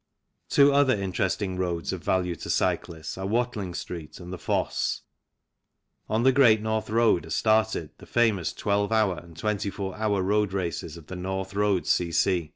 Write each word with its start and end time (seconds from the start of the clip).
Two 0.49 0.73
other 0.73 0.95
interesting 0.95 1.57
roads 1.57 1.93
of 1.93 2.03
value 2.03 2.35
to 2.37 2.49
cyclists 2.49 3.19
are 3.19 3.27
Watling 3.27 3.75
Street 3.75 4.19
and 4.19 4.33
the 4.33 4.39
Fosse. 4.39 5.03
On 6.09 6.23
the 6.23 6.31
Great 6.31 6.59
North 6.59 6.89
Road 6.89 7.23
are 7.27 7.29
started 7.29 7.91
the 7.99 8.07
famous 8.07 8.51
12 8.51 8.89
hr. 8.89 8.95
and 9.23 9.37
24 9.37 9.95
hr. 9.97 10.21
road 10.23 10.53
races 10.53 10.97
of 10.97 11.05
the 11.05 11.15
North 11.15 11.53
Road 11.53 11.85
C.C. 11.85 12.49